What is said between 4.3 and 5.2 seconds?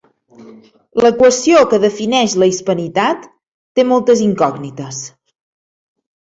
incògnites.